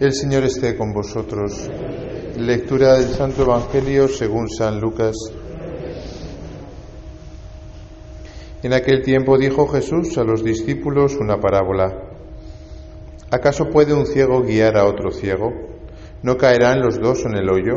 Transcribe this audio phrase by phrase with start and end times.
[0.00, 1.68] El Señor esté con vosotros.
[2.36, 5.16] Lectura del Santo Evangelio según San Lucas.
[8.62, 12.12] En aquel tiempo dijo Jesús a los discípulos una parábola.
[13.32, 15.50] ¿Acaso puede un ciego guiar a otro ciego?
[16.22, 17.74] ¿No caerán los dos en el hoyo?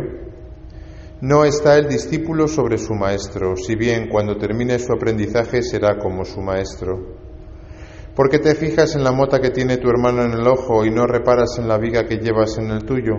[1.21, 6.23] No está el discípulo sobre su maestro, si bien cuando termine su aprendizaje será como
[6.23, 7.20] su maestro.
[8.15, 10.91] ¿Por qué te fijas en la mota que tiene tu hermano en el ojo y
[10.91, 13.15] no reparas en la viga que llevas en el tuyo?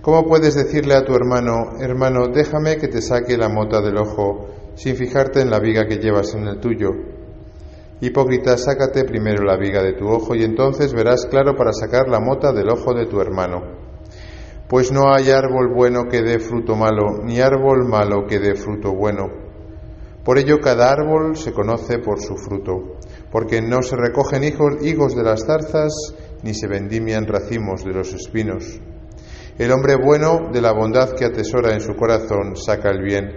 [0.00, 4.46] ¿Cómo puedes decirle a tu hermano, hermano, déjame que te saque la mota del ojo,
[4.76, 6.90] sin fijarte en la viga que llevas en el tuyo?
[8.00, 12.20] Hipócrita, sácate primero la viga de tu ojo y entonces verás claro para sacar la
[12.20, 13.62] mota del ojo de tu hermano.
[14.68, 18.92] Pues no hay árbol bueno que dé fruto malo, ni árbol malo que dé fruto
[18.92, 19.45] bueno.
[20.26, 22.96] Por ello cada árbol se conoce por su fruto
[23.30, 25.92] porque no se recogen higos de las zarzas,
[26.42, 28.80] ni se vendimian racimos de los espinos.
[29.58, 33.30] El hombre bueno de la bondad que atesora en su corazón saca el bien,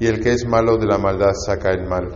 [0.00, 2.08] y el que es malo de la maldad saca el mal,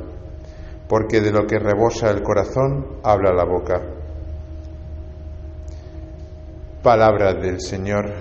[0.88, 3.82] porque de lo que rebosa el corazón habla la boca.
[6.82, 8.12] Palabra del Señor.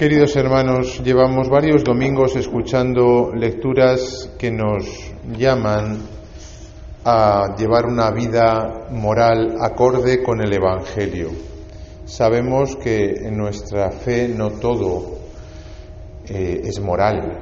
[0.00, 5.98] Queridos hermanos, llevamos varios domingos escuchando lecturas que nos llaman
[7.04, 11.28] a llevar una vida moral acorde con el Evangelio.
[12.06, 15.18] Sabemos que en nuestra fe no todo
[16.30, 17.38] eh, es moral,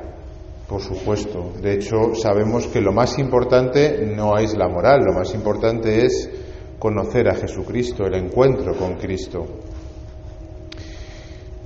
[0.66, 1.52] por supuesto.
[1.62, 6.28] De hecho, sabemos que lo más importante no es la moral, lo más importante es
[6.76, 9.46] conocer a Jesucristo, el encuentro con Cristo.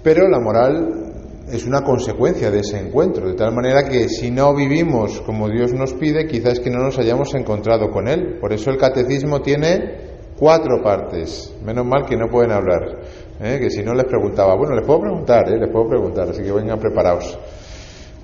[0.02, 1.12] Pero la moral
[1.50, 5.72] es una consecuencia de ese encuentro, de tal manera que si no vivimos como Dios
[5.72, 8.38] nos pide, quizás que no nos hayamos encontrado con Él.
[8.40, 11.54] Por eso el catecismo tiene cuatro partes.
[11.64, 13.00] Menos mal que no pueden hablar,
[13.40, 13.58] ¿eh?
[13.60, 14.56] que si no les preguntaba.
[14.56, 15.58] Bueno, les puedo preguntar, ¿eh?
[15.58, 17.38] les puedo preguntar, así que vengan preparados.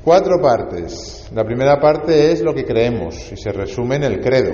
[0.03, 1.29] Cuatro partes.
[1.35, 4.53] La primera parte es lo que creemos y se resume en el credo.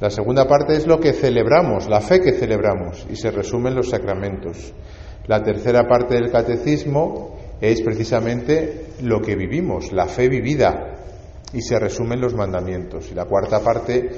[0.00, 3.76] La segunda parte es lo que celebramos, la fe que celebramos y se resume en
[3.76, 4.74] los sacramentos.
[5.26, 10.92] La tercera parte del catecismo es precisamente lo que vivimos, la fe vivida,
[11.52, 13.10] y se resumen los mandamientos.
[13.10, 14.10] Y la cuarta parte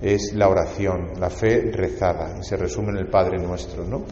[0.00, 3.84] es la oración, la fe rezada, y se resume en el Padre nuestro.
[3.84, 4.04] ¿no?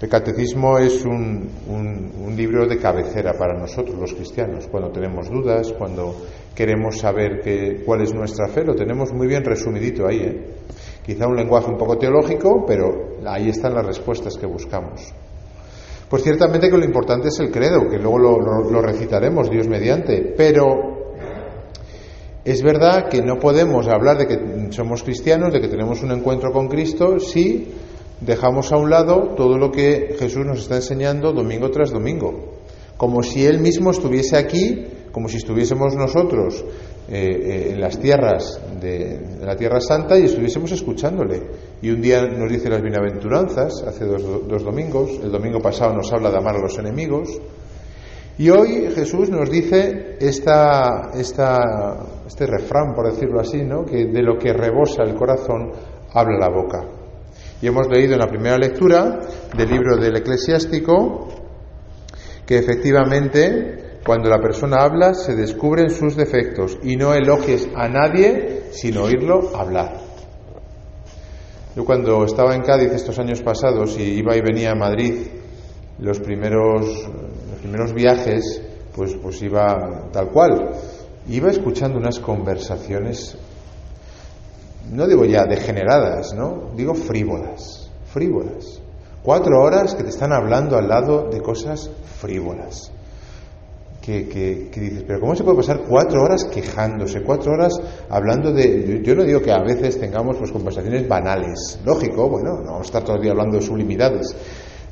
[0.00, 4.66] El catecismo es un, un, libro de cabecera para nosotros los cristianos.
[4.68, 6.14] Cuando tenemos dudas, cuando
[6.54, 7.42] queremos saber
[7.84, 10.18] cuál es nuestra fe, lo tenemos muy bien resumidito ahí.
[10.18, 10.54] ¿eh?
[11.04, 15.14] Quizá un lenguaje un poco teológico, pero ahí están las respuestas que buscamos.
[16.14, 21.16] Pues ciertamente que lo importante es el credo, que luego lo, recitaremos, Dios mediante, pero
[22.44, 26.52] es verdad que no podemos hablar de que somos cristianos, de que tenemos un encuentro
[26.52, 27.66] con Cristo, si
[28.20, 32.60] dejamos a un lado todo lo que Jesús nos está enseñando domingo tras domingo.
[32.96, 36.64] Como si Él mismo estuviese aquí, como si estuviésemos nosotros
[37.08, 41.40] eh, eh, en las tierras de, la Tierra Santa y estuviésemos escuchándole.
[41.80, 46.12] Y un día nos dice las bienaventuranzas, hace dos, dos, domingos, el domingo pasado nos
[46.12, 47.28] habla de amar a los enemigos,
[48.36, 51.96] y hoy Jesús nos dice esta, esta,
[52.26, 53.84] este refrán, por decirlo así, ¿no?
[53.84, 55.70] que de lo que rebosa el corazón
[56.12, 56.84] habla la boca.
[57.62, 59.20] Y hemos leído en la primera lectura
[59.56, 61.28] del libro del eclesiástico
[62.44, 68.64] que efectivamente cuando la persona habla se descubren sus defectos y no elogies a nadie
[68.70, 69.98] sin oírlo hablar.
[71.74, 75.26] Yo cuando estaba en Cádiz estos años pasados y iba y venía a Madrid,
[75.98, 77.08] los primeros,
[77.50, 78.62] los primeros viajes,
[78.94, 80.70] pues, pues iba tal cual.
[81.28, 83.36] Iba escuchando unas conversaciones,
[84.92, 86.70] no digo ya degeneradas, ¿no?
[86.76, 88.80] Digo frívolas, frívolas.
[89.22, 92.93] Cuatro horas que te están hablando al lado de cosas frívolas
[94.04, 97.72] que, dices, pero ¿cómo se puede pasar cuatro horas quejándose, cuatro horas
[98.10, 99.00] hablando de...
[99.02, 102.84] Yo, no digo que a veces tengamos pues, conversaciones banales, lógico, bueno, no vamos a
[102.84, 104.36] estar todo el día hablando de sublimidades,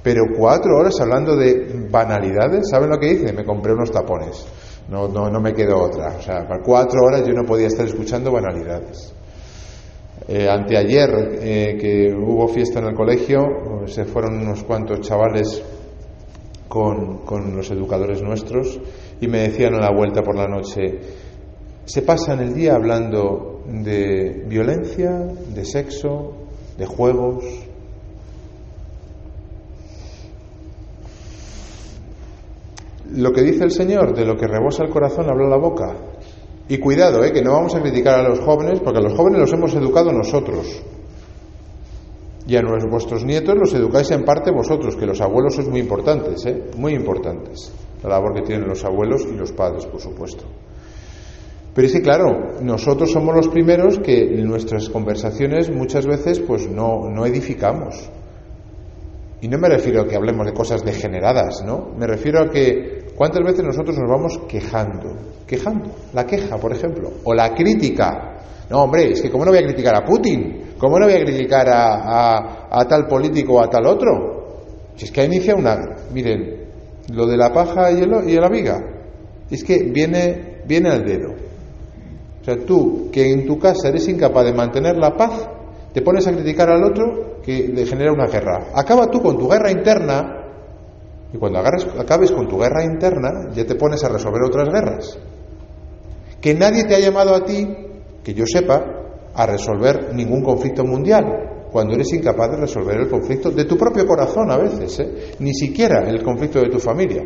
[0.02, 3.34] pero cuatro horas hablando de banalidades, ¿saben lo que dice?
[3.34, 4.46] Me compré unos tapones,
[4.88, 7.84] no, no, no me quedó otra, o sea, para cuatro horas yo no podía estar
[7.84, 9.12] escuchando banalidades.
[10.26, 13.42] Eh, anteayer eh, que hubo fiesta en el colegio,
[13.87, 15.62] se fueron unos cuantos chavales
[16.66, 18.81] con, con los educadores nuestros
[19.22, 20.98] y me decían a la vuelta por la noche,
[21.84, 26.32] se pasan el día hablando de violencia, de sexo,
[26.76, 27.44] de juegos.
[33.14, 35.94] Lo que dice el Señor, de lo que rebosa el corazón habla la boca.
[36.68, 37.30] Y cuidado, ¿eh?
[37.30, 40.10] que no vamos a criticar a los jóvenes, porque a los jóvenes los hemos educado
[40.10, 40.82] nosotros.
[42.44, 46.44] Y a vuestros nietos los educáis en parte vosotros, que los abuelos son muy importantes,
[46.44, 46.70] ¿eh?
[46.76, 47.72] muy importantes.
[48.02, 50.44] La labor que tienen los abuelos y los padres, por supuesto.
[51.75, 56.69] Pero es que, claro, nosotros somos los primeros que en nuestras conversaciones muchas veces pues
[56.69, 58.10] no, no edificamos.
[59.40, 61.90] Y no me refiero a que hablemos de cosas degeneradas, ¿no?
[61.99, 65.16] Me refiero a que cuántas veces nosotros nos vamos quejando,
[65.46, 68.37] quejando, la queja, por ejemplo, o la crítica.
[68.70, 70.75] No, hombre, es que ¿cómo no voy a criticar a Putin?
[70.78, 74.93] ¿Cómo no voy a criticar a, a, tal político o a tal otro?
[74.94, 75.76] Si es que inicia una...
[76.12, 76.62] Miren,
[77.10, 78.81] lo de la paja y, el, y la viga,
[79.50, 81.32] es que viene, viene al dedo.
[82.40, 85.49] O sea, tú que en tu casa eres incapaz de mantener la paz,
[85.93, 88.69] te pones a criticar al otro que le genera una guerra.
[88.75, 90.43] Acaba tú con tu guerra interna
[91.32, 95.19] y cuando acabes con tu guerra interna ya te pones a resolver otras guerras.
[96.40, 97.69] Que nadie te ha llamado a ti,
[98.25, 98.84] que yo sepa,
[99.34, 101.25] a resolver ningún conflicto mundial,
[101.72, 105.34] cuando eres incapaz de resolver el conflicto de tu propio corazón a veces, ¿eh?
[105.38, 107.24] ni siquiera el conflicto de tu familia,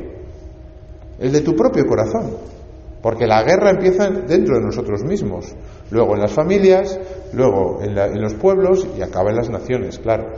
[1.18, 2.56] el de tu propio corazón.
[3.02, 5.54] Porque la guerra empieza dentro de nosotros mismos,
[5.90, 6.98] luego en las familias,
[7.34, 10.32] luego en, los pueblos y acaba en las naciones, claro.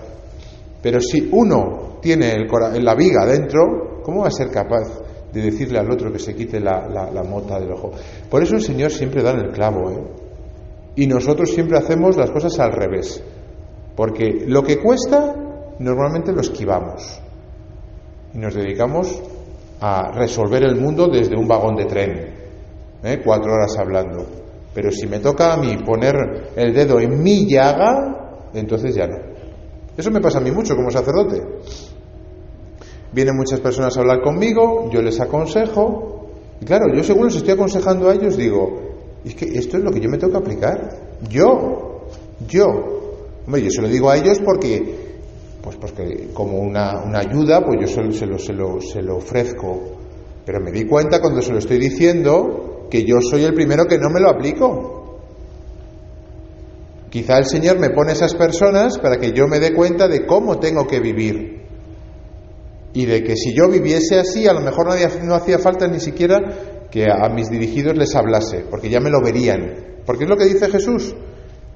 [0.83, 5.01] Pero si uno tiene el, la viga dentro, ¿cómo va a ser capaz
[5.33, 7.93] de decirle al otro que se quite la, mota del ojo?
[8.29, 10.03] Por eso el Señor siempre da en el clavo, ¿eh?
[10.97, 13.23] Y nosotros siempre hacemos las cosas al revés.
[13.99, 15.35] Porque lo que cuesta,
[15.81, 17.21] normalmente lo esquivamos.
[18.33, 19.21] Y nos dedicamos
[19.81, 22.35] a resolver el mundo desde un vagón de tren.
[23.03, 23.21] ¿eh?
[23.25, 24.25] cuatro horas hablando.
[24.73, 29.17] Pero si me toca a mí poner el dedo en mi llaga, entonces ya no.
[29.97, 31.43] Eso me pasa a mí mucho como sacerdote.
[33.11, 36.29] Vienen muchas personas a hablar conmigo, yo les aconsejo,
[36.61, 38.81] y claro, yo según les estoy aconsejando a ellos, digo,
[39.25, 40.89] es que esto es lo que yo me toca aplicar.
[41.29, 42.07] Yo,
[42.47, 43.08] yo.
[43.49, 45.17] Hombre, yo se lo digo a ellos porque,
[45.63, 49.17] pues porque como una, una ayuda, pues yo se, se, lo, se, lo, se lo
[49.17, 49.97] ofrezco.
[50.45, 53.97] Pero me di cuenta cuando se lo estoy diciendo que yo soy el primero que
[53.97, 55.23] no me lo aplico.
[57.09, 60.59] Quizá el Señor me pone esas personas para que yo me dé cuenta de cómo
[60.59, 61.63] tengo que vivir.
[62.93, 64.89] Y de que si yo viviese así, a lo mejor
[65.25, 69.23] no hacía, falta ni siquiera que a mis dirigidos les hablase, porque ya me lo
[69.23, 70.03] verían.
[70.05, 71.15] Porque es lo que dice Jesús,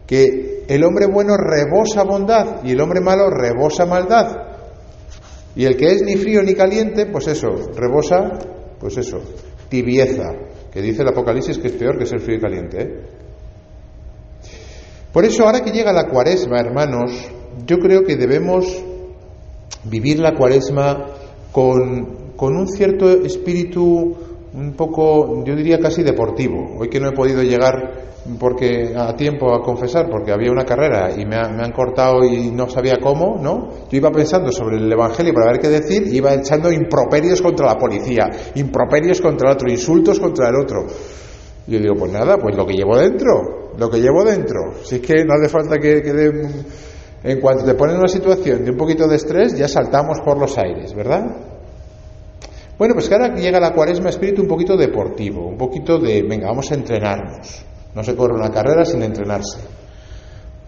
[0.07, 4.53] que el hombre bueno rebosa bondad y el hombre malo rebosa maldad.
[5.55, 8.38] Y el que es ni frío ni caliente, pues eso, rebosa,
[8.81, 9.20] pues eso,
[9.69, 10.32] tibieza,
[10.73, 12.82] que dice el Apocalipsis que es peor que ser frío y caliente.
[12.82, 13.00] ¿eh?
[15.12, 17.12] Por eso, ahora que llega la cuaresma, hermanos,
[17.67, 18.82] yo creo que debemos
[19.85, 21.06] vivir la cuaresma
[21.53, 24.17] con, con un cierto espíritu
[24.55, 26.76] un poco, yo diría casi deportivo.
[26.79, 28.01] Hoy que no he podido llegar
[28.39, 32.69] porque a tiempo a confesar, porque había una carrera y me, han cortado y no
[32.69, 33.69] sabía cómo, ¿no?
[33.91, 37.77] Yo iba pensando sobre el Evangelio para ver qué decir, iba echando improperios contra la
[37.77, 38.25] policía,
[38.55, 40.87] improperios contra el otro, insultos contra el otro.
[41.67, 44.75] Yo digo, pues nada, pues lo que llevo dentro, lo que llevo dentro.
[44.85, 46.31] Si es que no hace falta que,
[47.25, 50.39] En cuanto te ponen en una situación de un poquito de estrés, ya saltamos por
[50.39, 51.25] los aires, ¿verdad?
[52.79, 56.49] Bueno, pues que ahora llega la cuaresma espíritu un poquito deportivo, un poquito de, venga,
[56.49, 57.72] vamos a entrenarnos.
[57.94, 59.59] No se corre una carrera sin entrenarse.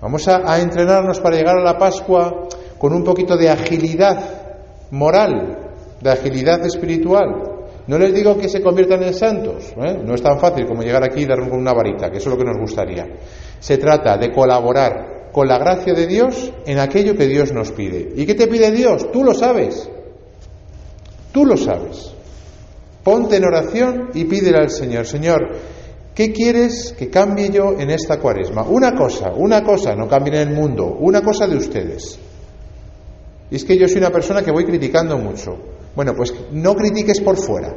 [0.01, 2.49] Vamos a, entrenarnos para llegar a la Pascua
[2.79, 4.23] con un poquito de agilidad
[4.91, 7.25] moral, de agilidad espiritual.
[7.87, 9.99] No les digo que se conviertan en santos, ¿eh?
[10.05, 12.39] no es tan fácil como llegar aquí y dar una varita, que eso es lo
[12.39, 13.07] que nos gustaría.
[13.59, 18.13] Se trata de colaborar con la gracia de Dios en aquello que Dios nos pide.
[18.15, 19.11] ¿Y qué te pide Dios?
[19.11, 19.91] Tú lo sabes.
[21.33, 22.13] Tú lo sabes.
[23.03, 25.41] Ponte en oración y pídele al Señor, Señor,
[26.15, 28.63] ¿qué quieres que cambie yo en esta cuaresma?
[28.63, 32.19] Una cosa, una cosa, no cambie en el mundo, una cosa de ustedes.
[33.51, 35.57] Y es que yo soy una persona que voy criticando mucho.
[35.95, 37.75] Bueno, pues no critiques por fuera.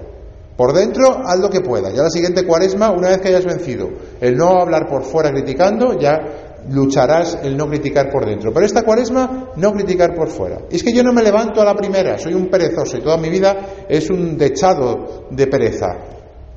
[0.55, 1.91] Por dentro, haz lo que pueda.
[1.91, 3.89] Ya la siguiente cuaresma, una vez que hayas vencido
[4.19, 8.51] el no hablar por fuera criticando, ya lucharás el no criticar por dentro.
[8.51, 10.61] Pero esta cuaresma, no criticar por fuera.
[10.71, 13.29] es que yo no me levanto a la primera, soy un perezoso y toda mi
[13.29, 15.95] vida es un dechado de pereza.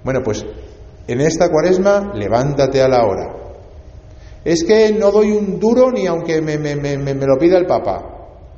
[0.03, 0.47] Bueno, pues
[1.12, 3.35] en esta cuaresma, levántate a la hora.
[4.45, 7.67] Es que no doy un duro ni aunque me, me, me, me lo pida el
[7.67, 8.02] Papa.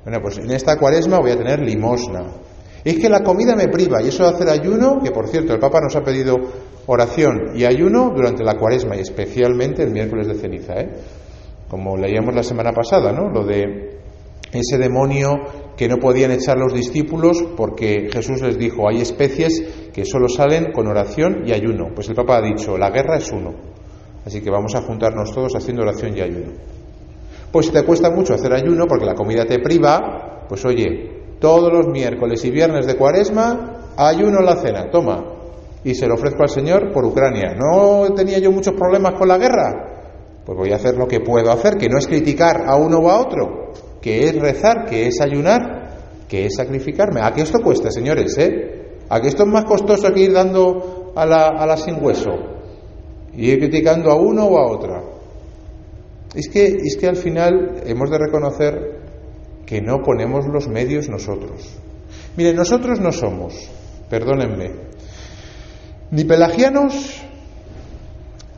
[0.05, 2.25] Bueno, pues en esta cuaresma voy a tener limosna.
[2.85, 5.61] Es que la comida me priva y eso de hacer ayuno, que por cierto el
[5.61, 6.37] Papa nos ha pedido
[6.87, 10.75] oración y ayuno durante la cuaresma y especialmente el miércoles de ceniza.
[10.75, 10.91] ¿eh?
[11.73, 13.31] como leíamos la semana pasada, ¿no?
[13.31, 13.99] Lo de
[14.53, 15.31] ese demonio
[15.83, 20.71] que no podían echar los discípulos porque Jesús les dijo, hay especies que solo salen
[20.71, 21.89] con oración y ayuno.
[21.93, 23.53] Pues el Papa ha dicho, la guerra es uno.
[24.25, 26.53] Así que vamos a juntarnos todos haciendo oración y ayuno.
[27.51, 31.73] Pues si te cuesta mucho hacer ayuno porque la comida te priva, pues oye, todos
[31.73, 35.21] los miércoles y viernes de cuaresma, ayuno la cena, toma.
[35.83, 37.57] Y se lo ofrezco al Señor por Ucrania.
[37.57, 40.45] ¿No tenía yo muchos problemas con la guerra?
[40.47, 43.11] Pues voy a hacer lo que puedo hacer, que no es criticar a uno o
[43.11, 43.73] a otro,
[44.03, 47.21] que es rezar, que es ayunar, que es sacrificarme.
[47.23, 48.37] ¿A qué esto cuesta, señores?
[48.37, 48.99] Eh?
[49.09, 52.33] ¿A qué esto es más costoso que ir dando a la, a la sin hueso?
[53.35, 55.03] Y ir criticando a uno o a otra.
[56.35, 59.01] Es que, es que al final hemos de reconocer
[59.67, 61.79] que no ponemos los medios nosotros.
[62.37, 63.71] Miren, nosotros no somos,
[64.09, 64.71] perdónenme,
[66.11, 67.22] ni pelagianos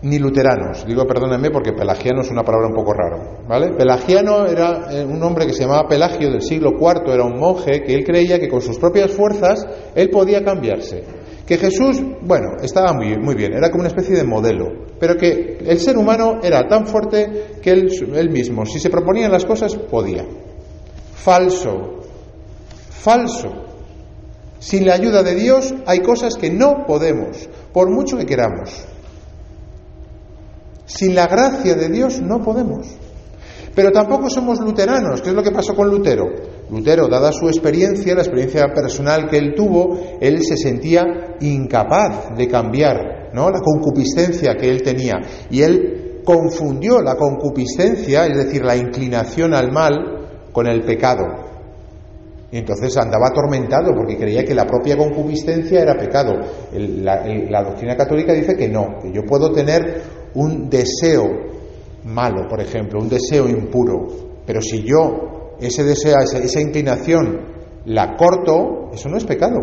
[0.04, 0.84] ni luteranos.
[0.86, 3.72] Digo perdónenme porque pelagiano es una palabra un poco raro, ¿vale?
[3.72, 7.82] Pelagiano era eh, un hombre que se llamaba Pelagio del siglo IV, era un monje
[7.82, 11.02] que él creía que con sus propias fuerzas él podía cambiarse.
[11.46, 14.66] Que Jesús, bueno, estaba muy, muy bien, era como una especie de modelo,
[14.98, 19.32] pero que el ser humano era tan fuerte que él, él mismo, si se proponían
[19.32, 20.24] las cosas, podía.
[21.14, 22.00] Falso,
[22.90, 23.48] falso.
[24.58, 28.86] Sin la ayuda de Dios hay cosas que no podemos, por mucho que queramos.
[30.86, 32.86] Sin la gracia de Dios no podemos.
[33.74, 35.20] Pero tampoco somos luteranos.
[35.20, 36.26] ¿Qué es lo que pasó con Lutero?
[36.70, 42.46] Lutero, dada su experiencia, la experiencia personal que él tuvo, él se sentía incapaz de
[42.46, 43.50] cambiar ¿no?
[43.50, 45.20] la concupiscencia que él tenía.
[45.50, 49.92] Y él confundió la concupiscencia, es decir, la inclinación al mal,
[50.52, 51.24] con el pecado.
[52.52, 56.34] Y entonces andaba atormentado porque creía que la propia concupiscencia era pecado.
[56.72, 61.24] la, la doctrina católica dice que no, que yo puedo tener un deseo
[62.04, 64.06] malo, por ejemplo, un deseo impuro,
[64.46, 67.40] pero si yo ese deseo, esa, inclinación
[67.86, 69.58] la corto, eso no es pecado,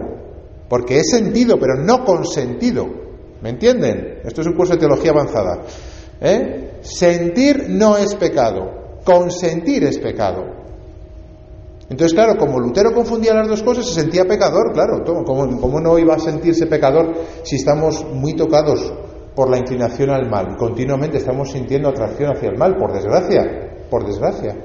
[0.70, 3.02] porque es sentido, pero no consentido.
[3.42, 4.20] ¿Me entienden?
[4.24, 5.64] Esto es un curso de teología avanzada.
[6.22, 6.78] ¿Eh?
[6.82, 10.62] Sentir no es pecado, consentir es pecado.
[11.90, 15.04] Entonces, claro, como Lutero confundía las dos cosas, se sentía pecador, claro.
[15.04, 17.14] ¿Cómo, cómo no iba a sentirse pecador
[17.44, 18.94] si estamos muy tocados
[19.36, 20.56] por la inclinación al mal.
[20.58, 24.56] Continuamente estamos sintiendo atracción hacia el mal, por desgracia, por desgracia.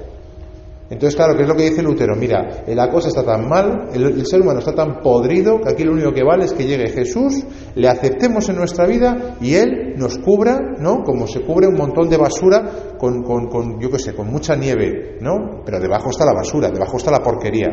[0.88, 2.14] Entonces, claro, ¿qué es lo que dice Lutero?
[2.14, 5.92] Mira, la cosa está tan mal, el, ser humano está tan podrido, que aquí lo
[5.92, 7.44] único que vale es que llegue Jesús,
[7.75, 11.02] le aceptemos en nuestra vida y Él nos cubra, ¿no?
[11.02, 14.54] Como se cubre un montón de basura con, con, con yo qué sé, con mucha
[14.54, 15.62] nieve, ¿no?
[15.64, 17.68] Pero debajo está la basura, debajo está la porquería.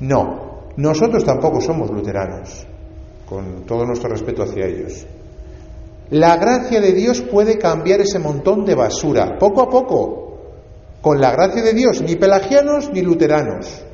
[0.00, 2.66] No, nosotros tampoco somos luteranos,
[3.28, 5.06] con todo nuestro respeto hacia ellos.
[6.10, 10.38] La gracia de Dios puede cambiar ese montón de basura, poco a poco,
[11.02, 13.84] con la gracia de Dios, ni pelagianos ni luteranos.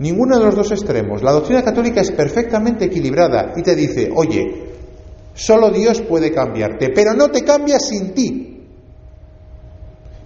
[0.00, 1.22] Ninguno de los dos extremos.
[1.22, 4.72] La doctrina católica es perfectamente equilibrada y te dice, oye,
[5.32, 8.50] solo Dios puede cambiarte, pero no te cambia sin ti.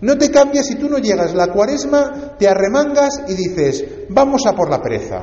[0.00, 4.54] No te cambia si tú no llegas la cuaresma, te arremangas y dices, vamos a
[4.54, 5.22] por la pereza,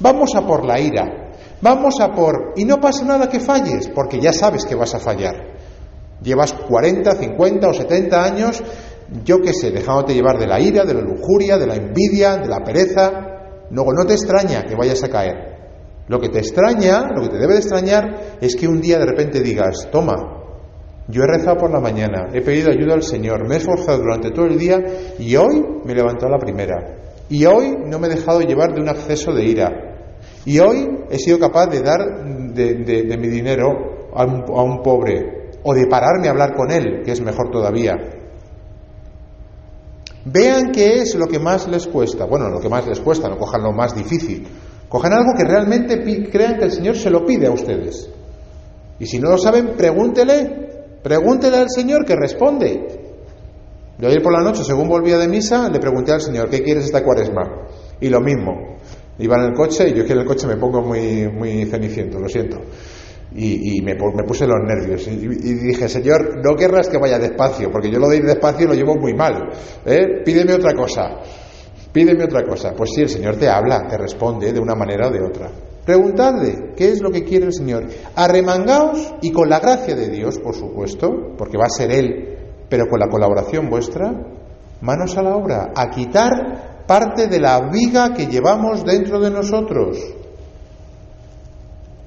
[0.00, 1.25] vamos a por la ira,
[1.60, 2.52] Vamos a por...
[2.56, 5.34] Y no pasa nada que falles, porque ya sabes que vas a fallar.
[6.22, 8.62] Llevas 40, 50 o 70 años,
[9.24, 12.48] yo qué sé, dejándote llevar de la ira, de la lujuria, de la envidia, de
[12.48, 13.10] la pereza.
[13.70, 15.56] Luego no te extraña que vayas a caer.
[16.08, 19.06] Lo que te extraña, lo que te debe de extrañar, es que un día de
[19.06, 20.14] repente digas, toma,
[21.08, 24.30] yo he rezado por la mañana, he pedido ayuda al Señor, me he esforzado durante
[24.30, 24.78] todo el día
[25.18, 26.76] y hoy me he levantado a la primera.
[27.28, 29.85] Y hoy no me he dejado llevar de un acceso de ira.
[30.46, 32.24] Y hoy he sido capaz de dar
[32.54, 37.20] de, mi dinero a un, pobre o de pararme a hablar con él, que es
[37.20, 37.94] mejor todavía.
[40.24, 42.26] Vean qué es lo que más les cuesta.
[42.26, 44.46] Bueno, lo que más les cuesta, no cojan lo más difícil.
[44.88, 46.00] Cojan algo que realmente
[46.30, 48.08] crean que el Señor se lo pide a ustedes.
[49.00, 52.86] Y si no lo saben, pregúntele, pregúntele al Señor que responde.
[53.98, 56.84] Yo ayer por la noche, según volvía de misa, le pregunté al Señor, ¿qué quieres
[56.84, 57.66] esta cuaresma?
[58.00, 58.75] Y lo mismo,
[59.18, 62.18] Iba en el coche y yo que en el coche me pongo muy, muy ceniciento,
[62.18, 62.60] lo siento.
[63.34, 65.06] Y, me, puse los nervios.
[65.08, 68.74] Y, dije, Señor, no querrás que vaya despacio, porque yo lo de ir despacio lo
[68.74, 69.50] llevo muy mal.
[69.84, 70.22] ¿eh?
[70.24, 71.20] Pídeme otra cosa.
[71.92, 72.72] Pídeme otra cosa.
[72.74, 75.50] Pues sí, el Señor te habla, te responde de una manera o de otra.
[75.84, 77.86] Preguntadle qué es lo que quiere el Señor.
[78.14, 82.88] Arremangaos y con la gracia de Dios, por supuesto, porque va a ser Él, pero
[82.88, 84.12] con la colaboración vuestra,
[84.80, 89.98] manos a la obra, a quitar parte de la viga que llevamos dentro de nosotros.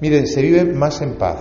[0.00, 1.38] Miren, se vive más en paz,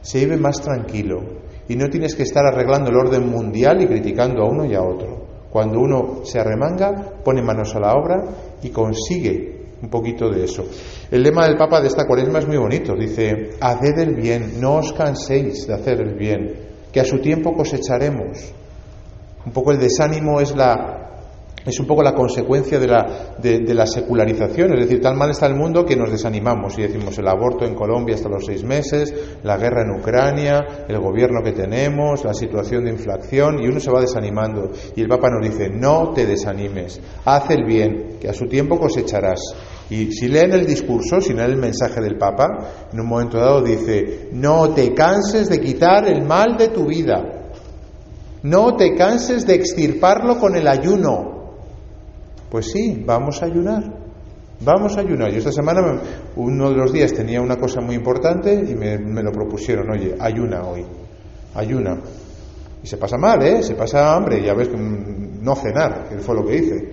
[0.00, 1.20] se vive más tranquilo
[1.68, 4.82] y no tienes que estar arreglando el orden mundial y criticando a uno y a
[4.82, 5.26] otro.
[5.50, 8.24] Cuando uno se arremanga, pone manos a la obra
[8.62, 10.64] y consigue un poquito de eso.
[11.10, 12.94] El lema del Papa de esta cuaresma es muy bonito.
[12.94, 16.54] Dice, haced el bien, no os canséis de hacer el bien,
[16.92, 18.52] que a su tiempo cosecharemos.
[19.44, 21.05] Un poco el desánimo es la
[21.66, 25.46] es un poco la consecuencia de la, de, la, secularización, es decir, tal mal está
[25.46, 29.12] el mundo que nos desanimamos y decimos el aborto en Colombia hasta los seis meses,
[29.42, 33.90] la guerra en Ucrania, el gobierno que tenemos, la situación de inflación y uno se
[33.90, 34.70] va desanimando.
[34.94, 38.78] Y el Papa nos dice, no te desanimes, haz el bien, que a su tiempo
[38.78, 39.40] cosecharás.
[39.90, 43.62] Y si leen el discurso, si leen el mensaje del Papa, en un momento dado
[43.62, 47.50] dice, no te canses de quitar el mal de tu vida,
[48.44, 51.35] no te canses de extirparlo con el ayuno,
[52.50, 54.06] pues sí, vamos a ayunar.
[54.60, 55.30] Vamos a ayunar.
[55.30, 56.00] Yo esta semana,
[56.36, 60.62] uno de los días tenía una cosa muy importante y me, lo propusieron, oye, ayuna
[60.62, 60.84] hoy,
[61.54, 61.98] ayuna.
[62.82, 63.62] Y se pasa mal, ¿eh?
[63.62, 66.88] Se pasa hambre, ya ves, no cenar, que fue lo que hice.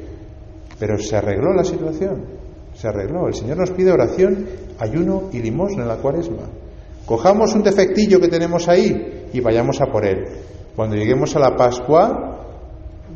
[0.78, 2.26] Pero se arregló la situación,
[2.74, 3.28] se arregló.
[3.28, 4.46] El Señor nos pide oración,
[4.80, 6.50] ayuno y limosna en la cuaresma.
[7.06, 10.26] Cojamos un defectillo que tenemos ahí y vayamos a por él.
[10.76, 12.33] Cuando lleguemos a la Pascua,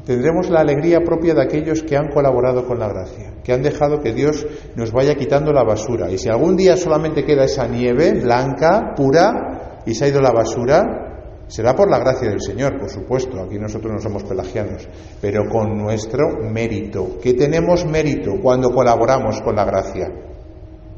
[0.07, 3.99] tendremos la alegría propia de aquellos que han colaborado con la gracia, que han dejado
[3.99, 6.09] que Dios nos vaya quitando la basura.
[6.09, 10.31] Y si algún día solamente queda esa nieve blanca, pura, y se ha ido la
[10.31, 13.41] basura, será por la gracia del Señor, por supuesto.
[13.41, 14.87] Aquí nosotros no somos pelagianos,
[15.19, 20.09] pero con nuestro mérito, que tenemos mérito cuando colaboramos con la gracia.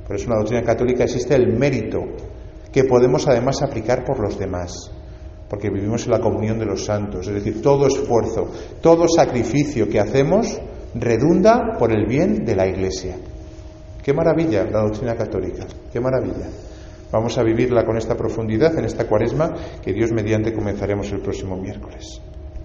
[0.06, 1.98] Por eso en la doctrina católica existe el mérito,
[2.72, 4.92] que podemos además aplicar por los demás
[5.50, 7.28] porque vivimos en la comunión de los santos.
[7.28, 8.52] Es decir, todo esfuerzo,
[8.82, 10.60] todo sacrificio que hacemos
[10.94, 13.18] redunda por el bien de la Iglesia.
[14.04, 16.48] Qué maravilla la doctrina católica, qué maravilla.
[17.12, 21.58] Vamos a vivirla con esta profundidad en esta cuaresma que Dios mediante comenzaremos el próximo
[21.58, 22.22] miércoles.